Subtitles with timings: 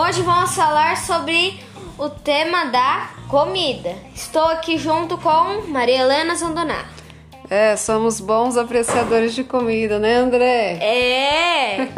[0.00, 1.58] Hoje vamos falar sobre
[1.98, 3.96] o tema da comida.
[4.14, 7.02] Estou aqui junto com Maria Helena Zandonato.
[7.50, 10.78] É, somos bons apreciadores de comida, né, André?
[10.80, 11.88] É!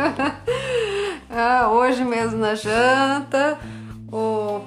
[1.29, 3.59] ah, hoje mesmo na janta,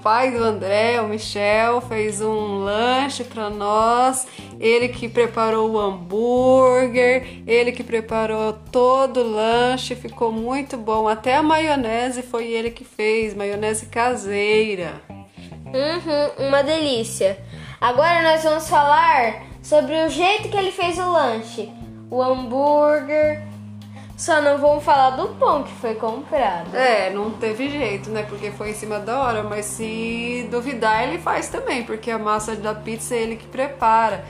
[0.04, 4.28] pai do André, o Michel, fez um lanche para nós.
[4.60, 11.08] Ele que preparou o hambúrguer, ele que preparou todo o lanche, ficou muito bom.
[11.08, 15.02] Até a maionese foi ele que fez, maionese caseira.
[15.10, 17.38] Uhum, uma delícia.
[17.80, 21.72] Agora nós vamos falar sobre o jeito que ele fez o lanche.
[22.12, 23.42] O hambúrguer,
[24.24, 26.74] só não vamos falar do pão que foi comprado.
[26.74, 28.24] É, não teve jeito, né?
[28.24, 32.56] Porque foi em cima da hora, mas se duvidar, ele faz também, porque a massa
[32.56, 34.24] da pizza é ele que prepara.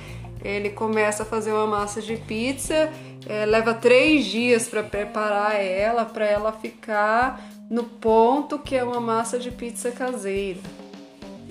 [0.43, 2.91] Ele começa a fazer uma massa de pizza,
[3.29, 8.99] é, leva três dias para preparar ela, para ela ficar no ponto que é uma
[8.99, 10.59] massa de pizza caseira.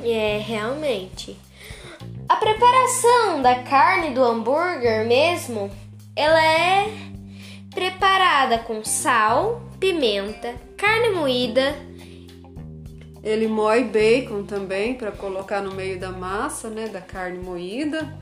[0.02, 1.38] É, realmente.
[2.28, 5.70] A preparação da carne do hambúrguer mesmo,
[6.16, 7.11] ela é
[7.74, 11.74] preparada com sal, pimenta, carne moída.
[13.22, 18.12] Ele moe bacon também para colocar no meio da massa, né, da carne moída,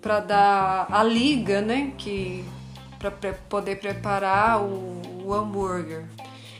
[0.00, 2.44] para dar a liga, né, que
[2.98, 3.10] para
[3.48, 6.04] poder preparar o, o hambúrguer.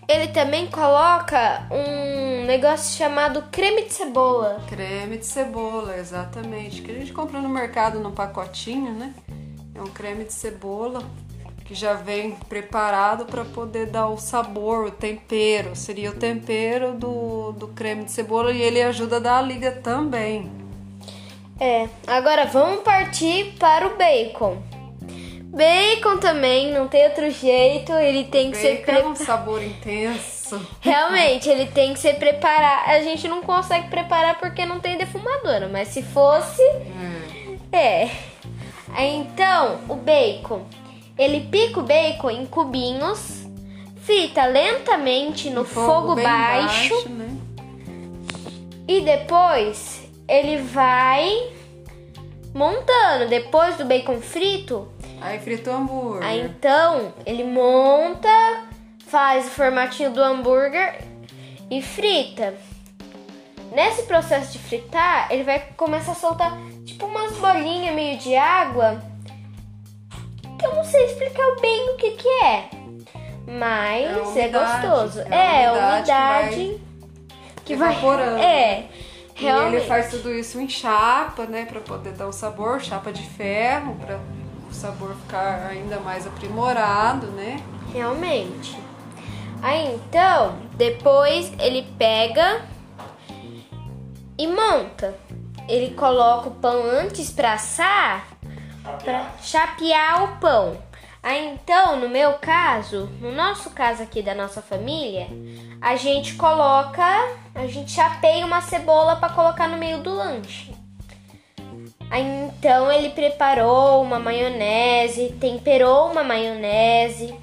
[0.07, 4.63] Ele também coloca um negócio chamado creme de cebola.
[4.69, 6.83] Creme de cebola, exatamente.
[6.83, 9.15] Que a gente compra no mercado no pacotinho, né?
[9.75, 11.03] É um creme de cebola
[11.65, 15.75] que já vem preparado para poder dar o sabor, o tempero.
[15.75, 19.73] Seria o tempero do, do creme de cebola e ele ajuda a dar a liga
[19.73, 20.53] também.
[21.59, 24.59] É, agora vamos partir para o bacon.
[25.45, 29.05] Bacon também, não tem outro jeito, ele tem que bacon ser preparado.
[29.05, 30.69] É um sabor intenso.
[30.83, 32.91] Realmente, ele tem que ser preparado.
[32.91, 36.63] A gente não consegue preparar porque não tem defumadora, mas se fosse.
[37.73, 37.77] É.
[37.77, 38.11] é.
[38.99, 40.67] Então, o bacon
[41.17, 43.47] ele pica o bacon em cubinhos,
[44.03, 47.37] frita lentamente no fogo, fogo baixo, baixo né?
[48.89, 51.51] e depois ele vai
[52.53, 53.29] montando.
[53.29, 54.89] Depois do bacon frito,
[55.21, 56.25] aí frita o hambúrguer.
[56.25, 58.65] Aí então ele monta,
[59.07, 61.01] faz o formatinho do hambúrguer
[61.71, 62.55] e frita.
[63.73, 69.14] Nesse processo de fritar, ele vai começar a soltar tipo umas bolinhas meio de água
[70.65, 72.71] que eu não sei explicar bem o que, que é.
[73.47, 75.21] Mas é, umidade, é gostoso.
[75.21, 76.81] É, é umidade,
[77.65, 78.39] que vai, evaporando.
[78.39, 78.87] É.
[79.35, 79.75] Realmente.
[79.75, 83.23] E ele faz tudo isso em chapa, né, para poder dar o sabor, chapa de
[83.23, 84.19] ferro, para
[84.71, 87.61] o sabor ficar ainda mais aprimorado, né?
[87.93, 88.79] Realmente.
[89.61, 92.63] Aí então, depois ele pega
[94.39, 95.15] e monta.
[95.69, 98.34] Ele coloca o pão antes para assar
[99.03, 100.77] para chapear o pão.
[101.23, 105.27] Aí então, no meu caso, no nosso caso aqui da nossa família,
[105.81, 107.03] a gente coloca,
[107.55, 110.75] a gente chapeia uma cebola para colocar no meio do lanche.
[112.11, 117.35] Aí então ele preparou uma maionese, temperou uma maionese,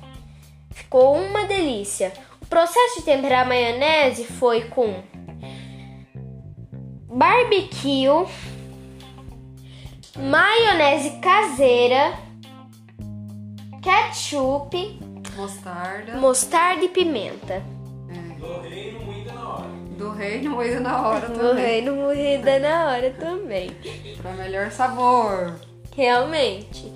[0.70, 2.14] ficou uma delícia.
[2.40, 5.02] O processo de temperar a maionese foi com
[7.10, 8.08] barbecue,
[10.22, 12.14] maionese caseira,
[13.82, 15.00] ketchup,
[15.36, 17.64] mostarda, mostarda e pimenta.
[18.10, 18.32] É.
[18.38, 19.68] Do reino moída na hora.
[19.68, 21.42] Do reino moída na hora também.
[21.42, 23.72] Do reino moída na hora também.
[24.22, 25.60] Para melhor sabor.
[25.96, 26.92] Realmente.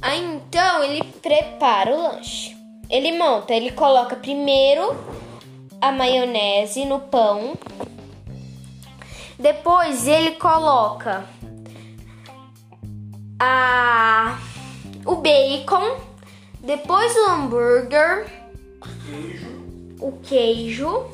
[0.00, 2.56] Aí então ele prepara o lanche.
[2.88, 4.94] Ele monta, ele coloca primeiro
[5.80, 7.54] a maionese no pão.
[9.38, 11.24] Depois ele coloca
[13.42, 14.38] a
[15.04, 15.96] o bacon,
[16.60, 18.26] depois o hambúrguer,
[19.04, 19.46] queijo.
[20.00, 21.04] o queijo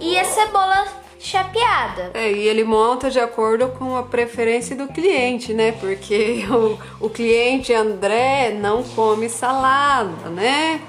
[0.00, 0.86] e a cebola
[1.20, 2.10] chapeada.
[2.14, 5.72] É, e ele monta de acordo com a preferência do cliente, né?
[5.72, 10.80] Porque o, o cliente André não come salada, né?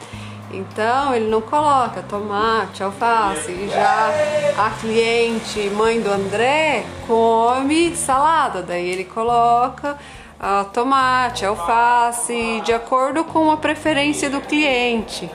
[0.55, 3.51] Então ele não coloca tomate, alface.
[3.51, 4.09] E já
[4.57, 8.63] a cliente, mãe do André, come salada.
[8.63, 9.97] Daí ele coloca
[10.39, 15.29] uh, tomate, alface, de acordo com a preferência do cliente.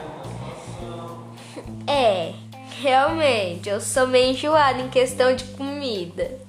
[1.87, 2.33] É,
[2.81, 6.39] realmente, eu sou meio enjoada em questão de comida.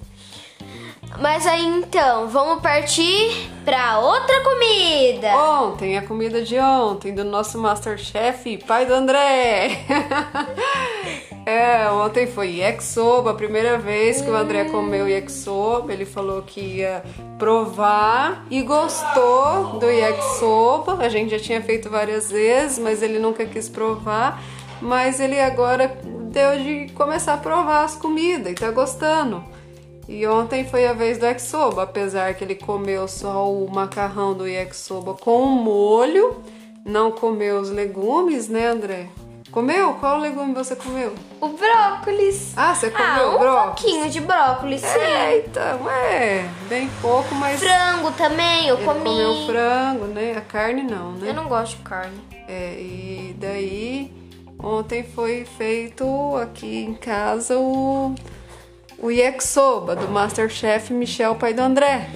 [1.23, 5.29] Mas aí então, vamos partir pra outra comida.
[5.29, 9.85] Ontem, a comida de ontem, do nosso Masterchef, pai do André.
[11.47, 15.93] é, ontem foi yakisoba, a primeira vez que o André comeu yakisoba.
[15.93, 17.05] Ele falou que ia
[17.39, 20.95] provar e gostou do yakisoba.
[20.95, 24.43] A gente já tinha feito várias vezes, mas ele nunca quis provar.
[24.81, 25.87] Mas ele agora
[26.33, 29.52] deu de começar a provar as comidas e tá gostando.
[30.09, 34.47] E ontem foi a vez do yakisoba, apesar que ele comeu só o macarrão do
[34.47, 36.43] yakisoba com molho,
[36.85, 39.09] não comeu os legumes, né, André?
[39.53, 39.93] Comeu?
[39.95, 41.15] Qual legume você comeu?
[41.39, 42.55] O brócolis.
[42.57, 43.81] Ah, você comeu ah, um brócolis?
[43.83, 44.99] pouquinho de brócolis, sim.
[44.99, 49.05] É, então, é, bem pouco, mas Frango também, eu ele comi.
[49.05, 50.37] comeu frango, né?
[50.39, 51.29] A carne não, né?
[51.29, 52.19] Eu não gosto de carne.
[52.49, 54.11] É, e daí
[54.59, 58.15] ontem foi feito aqui em casa o
[59.03, 62.09] o yakisoba do Masterchef Michel pai do André.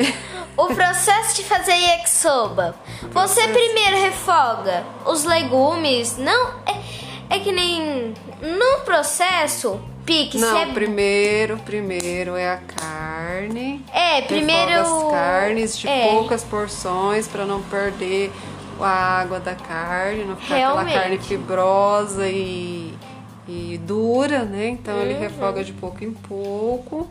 [0.56, 2.74] O processo de fazer yakisoba.
[3.12, 6.16] Você primeiro refoga os legumes.
[6.16, 10.38] Não é, é que nem no processo pique.
[10.38, 13.84] Não, cê- primeiro, primeiro é a carne.
[13.92, 16.08] É, primeiro as carnes de é.
[16.12, 18.32] poucas porções para não perder
[18.80, 20.88] a água da carne, não ficar Realmente.
[20.88, 22.85] aquela carne fibrosa e,
[23.48, 24.68] e dura, né?
[24.68, 25.02] Então Uhum.
[25.02, 27.08] ele refoga de pouco em pouco.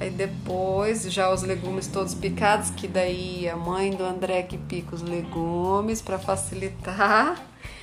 [0.00, 4.94] Aí depois já os legumes todos picados, que daí a mãe do André que pica
[4.94, 7.36] os legumes para facilitar.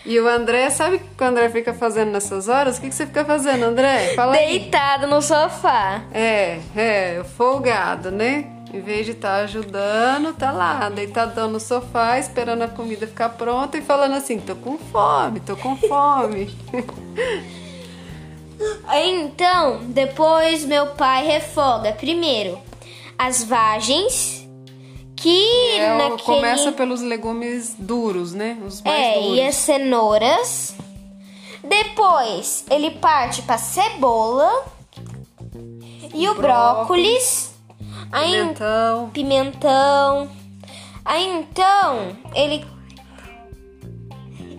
[0.05, 2.77] E o André, sabe o que o André fica fazendo nessas horas?
[2.77, 4.13] O que, que você fica fazendo, André?
[4.15, 4.59] Fala aí.
[4.59, 6.01] deitado no sofá.
[6.11, 8.45] É, é, folgado, né?
[8.73, 13.77] Em vez de estar ajudando, tá lá, deitadão no sofá, esperando a comida ficar pronta
[13.77, 16.49] e falando assim: tô com fome, tô com fome.
[18.93, 22.59] Então, depois meu pai refoga primeiro
[23.17, 24.47] as vagens
[25.15, 28.57] que É, o- naquele Começa pelos legumes duros, né?
[28.65, 29.37] Os mais É, duros.
[29.37, 30.75] e as cenouras.
[31.63, 34.63] Depois ele parte pra cebola
[36.13, 37.40] e o brócolis.
[38.11, 39.09] Aí Pimentão.
[39.09, 40.29] pimentão.
[41.03, 42.65] Aí então ele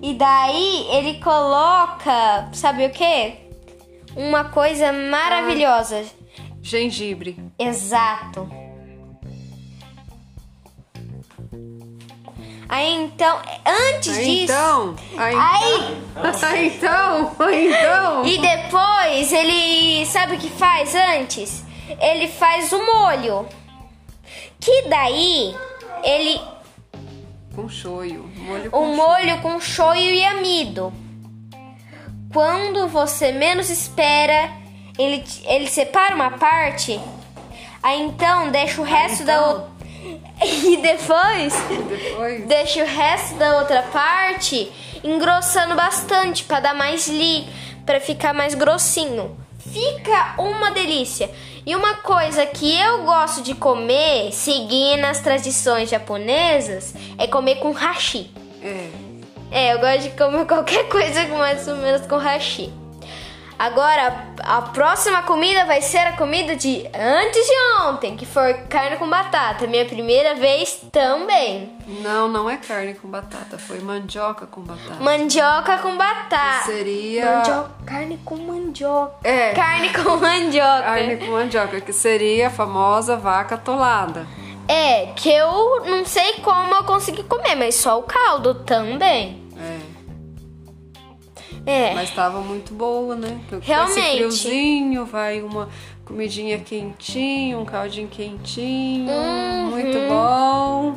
[0.02, 3.34] e daí ele coloca, sabe o que?
[4.16, 6.04] Uma coisa maravilhosa.
[6.60, 7.38] Gengibre.
[7.56, 8.48] Exato.
[12.68, 13.38] Aí então,
[13.94, 14.96] antes Aí, disso, então.
[15.16, 15.98] Aí, aí
[16.42, 17.36] aí então.
[17.38, 18.24] Aí então.
[18.24, 21.62] E depois ele sabe o que faz antes?
[22.00, 23.46] Ele faz o molho.
[24.60, 25.54] Que daí
[26.02, 26.40] ele
[27.54, 28.24] Com shoyu.
[28.36, 28.96] Molho com o shoyu.
[28.96, 30.92] molho com shoyu e amido.
[32.32, 34.50] Quando você menos espera,
[34.98, 36.98] ele ele separa uma parte.
[37.82, 39.48] Aí então deixa o resto da então.
[39.48, 39.72] outra
[40.44, 41.54] e depois
[41.88, 42.46] Depois.
[42.46, 44.70] deixa o resto da outra parte
[45.04, 47.46] engrossando bastante para dar mais li,
[47.84, 49.36] para ficar mais grossinho.
[49.72, 51.30] Fica uma delícia.
[51.64, 57.70] E uma coisa que eu gosto de comer, seguindo as tradições japonesas, é comer com
[57.70, 58.30] hashi.
[58.60, 58.88] É.
[59.50, 62.81] É, eu gosto de comer qualquer coisa mais ou menos com hashi.
[63.62, 68.96] Agora, a próxima comida vai ser a comida de antes de ontem, que foi carne
[68.96, 69.68] com batata.
[69.68, 71.72] Minha primeira vez também.
[71.86, 73.56] Não, não é carne com batata.
[73.56, 75.00] Foi mandioca com batata.
[75.00, 76.66] Mandioca com batata.
[76.66, 77.36] Seria.
[77.36, 79.14] Mandioca, carne com mandioca.
[79.22, 79.52] É.
[79.52, 80.82] Carne com mandioca.
[80.82, 84.26] Carne com mandioca, que seria a famosa vaca atolada.
[84.66, 89.41] É, que eu não sei como eu consegui comer, mas só o caldo também.
[91.64, 91.94] É.
[91.94, 93.40] Mas tava muito boa, né?
[93.48, 94.00] Porque Realmente.
[94.00, 95.68] Esse friozinho, vai uma
[96.04, 99.10] comidinha quentinha, um caldinho quentinho.
[99.10, 99.70] Uhum.
[99.70, 100.96] Muito bom.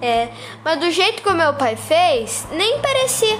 [0.00, 0.28] É,
[0.64, 3.38] mas do jeito que o meu pai fez, nem parecia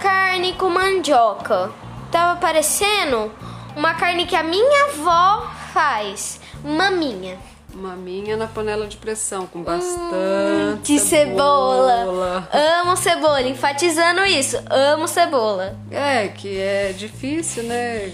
[0.00, 1.70] carne com mandioca.
[2.10, 3.30] Tava parecendo
[3.76, 7.38] uma carne que a minha avó faz, maminha.
[7.78, 12.48] Maminha na panela de pressão, com bastante Hum, De cebola.
[12.82, 14.56] Amo cebola, enfatizando isso.
[14.68, 15.76] Amo cebola.
[15.90, 18.12] É, que é difícil, né?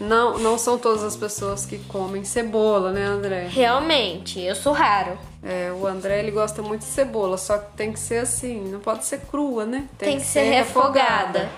[0.00, 3.46] Não, não são todas as pessoas que comem cebola, né, André?
[3.48, 5.16] Realmente, eu sou raro.
[5.42, 8.80] É, o André ele gosta muito de cebola, só que tem que ser assim, não
[8.80, 9.84] pode ser crua, né?
[9.98, 11.48] Tem, que, ser refogada.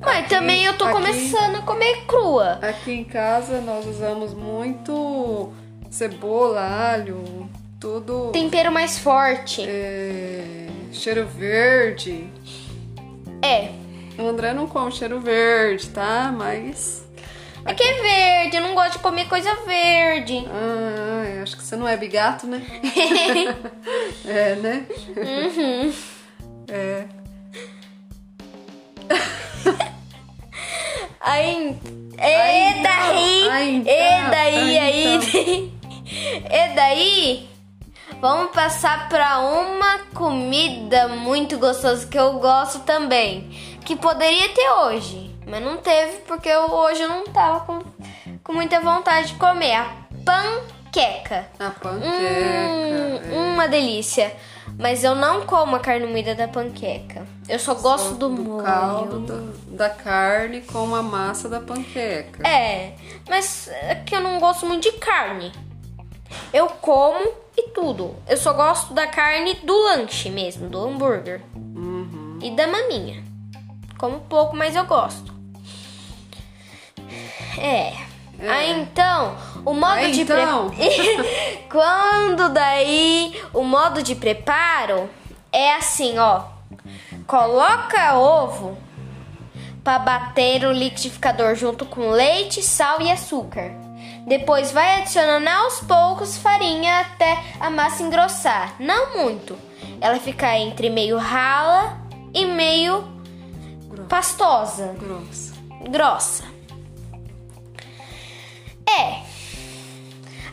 [0.00, 2.58] Mas também eu tô aqui- começando a comer crua.
[2.60, 5.52] Aqui em casa nós usamos muito
[5.92, 6.60] cebola,
[6.92, 9.62] alho, tudo Tempero mais forte.
[9.62, 12.26] é, cheiro verde.
[13.42, 13.70] É.
[14.18, 16.32] O André não come cheiro verde, tá?
[16.36, 17.04] Mas
[17.64, 18.02] É que é
[18.42, 20.46] verde, eu não gosto de comer coisa verde.
[20.50, 22.62] Ah, eu acho que você não é bigato, né?
[24.26, 24.86] é, né?
[25.16, 25.92] Uhum.
[26.68, 27.04] É.
[31.20, 31.76] Aí.
[32.18, 33.48] Aí E então, daí?
[33.50, 35.71] aí então, E daí, aí
[36.92, 37.48] aí.
[38.20, 43.50] Vamos passar pra uma comida muito gostosa que eu gosto também.
[43.84, 47.82] Que poderia ter hoje, mas não teve porque eu hoje eu não tava com,
[48.44, 49.74] com muita vontade de comer.
[49.74, 49.86] A
[50.24, 51.46] panqueca.
[51.58, 52.06] A panqueca.
[52.08, 53.36] Hum, é.
[53.54, 54.34] Uma delícia.
[54.78, 57.26] Mas eu não como a carne moída da panqueca.
[57.48, 58.64] Eu só gosto do, molho.
[58.64, 62.46] caldo do- da carne com a massa da panqueca.
[62.48, 62.94] É,
[63.28, 65.52] mas é que eu não gosto muito de carne.
[66.52, 67.18] Eu como
[67.56, 68.14] e tudo.
[68.28, 71.42] Eu só gosto da carne do lanche mesmo, do hambúrguer.
[71.54, 72.38] Uhum.
[72.42, 73.22] E da maminha.
[73.98, 75.32] Como pouco, mas eu gosto.
[77.58, 77.92] É.
[78.48, 80.70] Aí então, o modo Aí, de então.
[80.70, 85.08] pre- Quando daí o modo de preparo
[85.52, 86.44] é assim, ó.
[87.26, 88.76] Coloca ovo
[89.84, 93.72] para bater o liquidificador junto com leite, sal e açúcar.
[94.26, 98.74] Depois vai adicionando aos poucos farinha até a massa engrossar.
[98.78, 99.58] Não muito.
[100.00, 101.98] Ela ficar entre meio rala
[102.32, 103.04] e meio
[104.08, 105.54] pastosa, Grossa.
[105.90, 106.44] grossa.
[108.88, 109.22] É.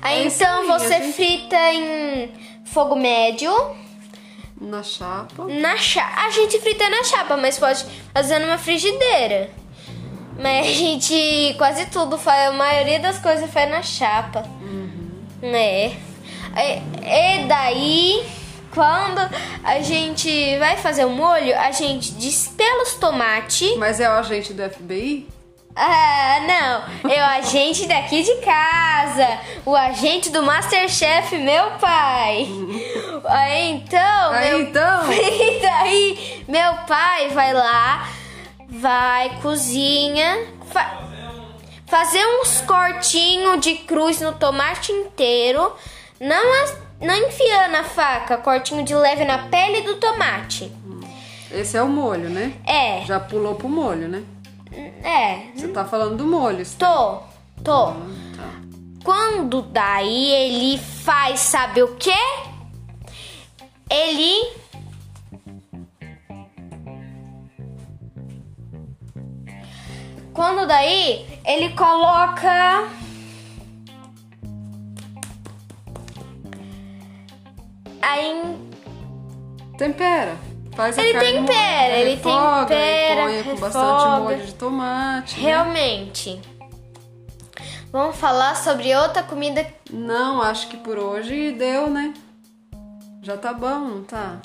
[0.02, 2.32] Aí É então você gente- frita em
[2.66, 3.52] fogo médio
[4.60, 5.46] Na chapa.
[5.46, 6.22] na chapa.
[6.26, 9.50] A gente frita na chapa, mas pode fazer numa frigideira.
[10.42, 14.44] Mas a gente quase tudo faz, a maioria das coisas faz na chapa.
[15.42, 15.88] Né?
[16.58, 18.26] E, e daí,
[18.74, 19.20] quando
[19.64, 23.76] a gente vai fazer o molho, a gente despela os tomates.
[23.78, 25.28] Mas é o agente do FBI?
[25.76, 27.12] Ah, não.
[27.12, 29.40] É o agente daqui de casa.
[29.66, 32.48] O agente do Masterchef, meu pai.
[33.26, 34.32] Aí então.
[34.32, 34.62] Aí, meu...
[34.62, 35.02] então?
[35.12, 38.10] E daí, meu pai vai lá,
[38.70, 41.02] vai, cozinha, fa-
[41.88, 45.74] fazer uns cortinhos de cruz no tomate inteiro.
[46.20, 50.72] Não, as- não enfiando a faca, cortinho de leve na pele do tomate.
[51.52, 52.54] Esse é o molho, né?
[52.66, 54.24] É, Já pulou pro molho, né?
[55.04, 55.48] é.
[55.56, 56.64] Você tá falando do molho.
[56.64, 57.22] você- Tô,
[57.64, 57.88] tô.
[57.88, 58.60] Tá.
[59.04, 62.14] Quando daí ele faz, sabe o quê?
[63.90, 64.52] Ele
[70.40, 72.88] Quando daí ele coloca
[78.02, 78.58] aí
[79.78, 80.38] Tempera.
[80.78, 85.36] Faz a Ele carne tempera, ele refoga, tempera, e põe com bastante molho de tomate.
[85.36, 85.42] né?
[85.42, 86.42] realmente
[87.92, 92.14] Vamos falar sobre outra comida Não, acho que por hoje deu, né?
[93.22, 94.40] Já tá bom, tá?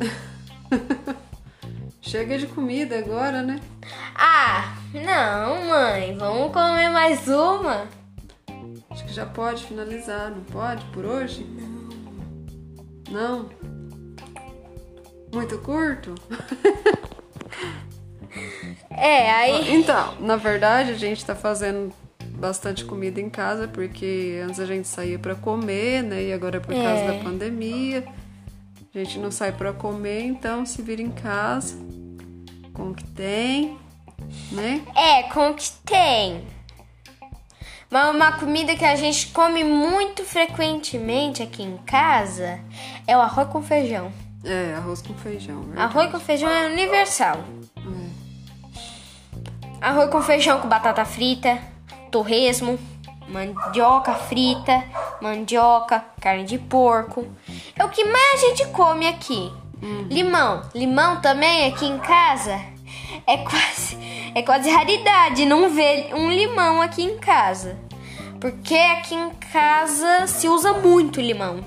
[2.10, 3.60] Chega de comida agora, né?
[4.16, 7.86] Ah, não, mãe, vamos comer mais uma.
[8.90, 11.46] Acho que já pode finalizar, não pode por hoje?
[13.08, 13.48] Não.
[15.32, 16.12] Muito curto?
[18.90, 19.74] É, aí.
[19.76, 21.92] Então, na verdade, a gente tá fazendo
[22.36, 26.24] bastante comida em casa porque antes a gente saía pra comer, né?
[26.24, 27.06] E agora por causa É.
[27.18, 28.04] da pandemia,
[28.94, 31.78] a gente não sai pra comer, então se vira em casa
[32.80, 33.78] com o que tem,
[34.52, 34.80] né?
[34.96, 36.46] É, com o que tem.
[37.90, 42.58] Mas uma comida que a gente come muito frequentemente aqui em casa
[43.06, 44.10] é o arroz com feijão.
[44.42, 45.60] É, arroz com feijão.
[45.62, 45.80] verdade.
[45.80, 47.44] Arroz com feijão é universal.
[47.76, 48.10] É.
[49.82, 51.58] Arroz com feijão com batata frita,
[52.10, 52.78] torresmo,
[53.28, 54.84] mandioca frita,
[55.20, 57.26] mandioca, carne de porco.
[57.76, 59.52] É o que mais a gente come aqui.
[60.08, 60.62] Limão.
[60.74, 62.60] Limão também aqui em casa
[63.26, 63.98] é quase,
[64.34, 67.78] é quase raridade não ver um limão aqui em casa.
[68.40, 71.64] Porque aqui em casa se usa muito limão.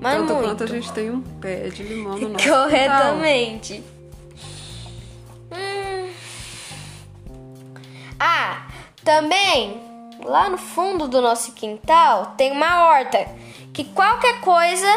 [0.00, 0.48] Mas Tanto muito.
[0.48, 2.48] quanto a gente tem um pé de limão no nosso.
[2.48, 3.82] Corretamente.
[5.52, 6.10] Hum.
[8.18, 8.66] Ah,
[9.04, 9.80] também
[10.24, 13.26] lá no fundo do nosso quintal tem uma horta
[13.72, 14.88] que qualquer coisa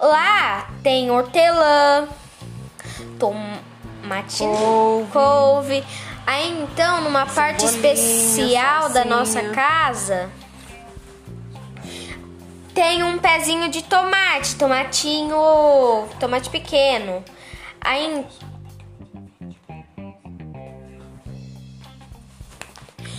[0.00, 2.08] lá tem hortelã,
[3.18, 5.10] tomate, Couve.
[5.12, 5.84] couve.
[6.26, 9.52] Aí então, numa parte especial da nossa salsinha.
[9.54, 10.30] casa,
[12.74, 15.36] tem um pezinho de tomate, tomatinho,
[16.18, 17.22] tomate pequeno.
[17.80, 18.24] Aí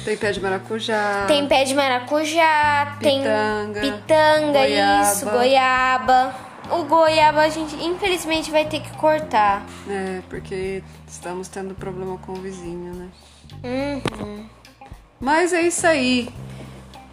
[0.03, 1.25] Tem pé de maracujá.
[1.27, 5.01] Tem pé de maracujá, Pitanga, tem pitanga, goiaba.
[5.11, 6.35] isso, goiaba.
[6.71, 9.65] O goiaba a gente infelizmente vai ter que cortar.
[9.87, 13.09] É, porque estamos tendo problema com o vizinho, né?
[13.63, 14.45] Uhum.
[15.19, 16.29] Mas é isso aí.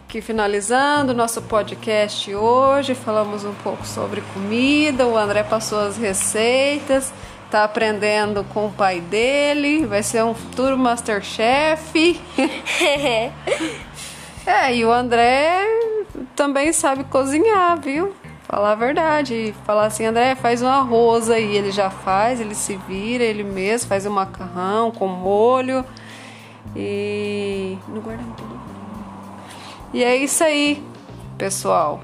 [0.07, 5.07] Que finalizando o nosso podcast hoje, falamos um pouco sobre comida.
[5.07, 7.11] O André passou as receitas,
[7.49, 12.21] tá aprendendo com o pai dele, vai ser um futuro Masterchef.
[14.45, 15.65] é, e o André
[16.35, 18.13] também sabe cozinhar, viu?
[18.53, 19.55] Falar a verdade.
[19.65, 21.57] Falar assim, André, faz um arroz aí.
[21.57, 25.83] Ele já faz, ele se vira, ele mesmo faz um macarrão com molho.
[26.75, 27.75] E.
[27.87, 28.61] No guardanapo tudo.
[29.91, 30.83] E é isso aí,
[31.35, 32.01] pessoal.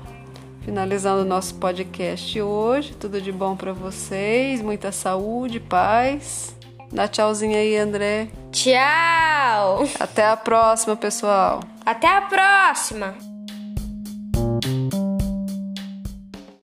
[0.61, 2.95] Finalizando o nosso podcast hoje.
[2.95, 4.59] Tudo de bom para vocês.
[4.59, 6.55] Muita saúde, paz.
[6.91, 8.29] Dá tchauzinho aí, André.
[8.51, 9.87] Tchau!
[9.99, 11.59] Até a próxima, pessoal.
[11.85, 13.28] Até a próxima!